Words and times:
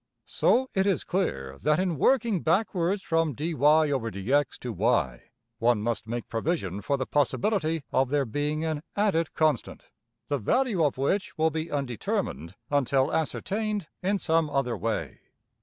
So 0.25 0.67
it 0.73 0.87
is 0.87 1.03
clear 1.03 1.59
that 1.61 1.79
in 1.79 1.95
working 1.99 2.41
backwards 2.41 3.03
from 3.03 3.35
$\dfrac{dy}{dx}$ 3.35 4.57
to~$y$, 4.57 5.21
one 5.59 5.79
must 5.83 6.07
make 6.07 6.27
provision 6.27 6.81
for 6.81 6.97
the 6.97 7.05
possibility 7.05 7.83
of 7.91 8.09
there 8.09 8.25
being 8.25 8.65
an 8.65 8.81
added 8.95 9.31
constant, 9.35 9.83
the 10.27 10.39
value 10.39 10.83
of 10.83 10.97
which 10.97 11.37
will 11.37 11.51
be 11.51 11.69
undetermined 11.69 12.55
\DPPageSep{204.png}% 12.71 12.77
until 12.79 13.13
ascertained 13.13 13.87
in 14.01 14.17
some 14.17 14.49
other 14.49 14.75
way. 14.75 15.19